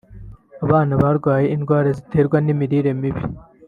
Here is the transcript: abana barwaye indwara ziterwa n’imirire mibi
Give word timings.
abana 0.65 0.93
barwaye 1.01 1.45
indwara 1.55 1.87
ziterwa 1.97 2.37
n’imirire 2.41 2.91
mibi 3.01 3.21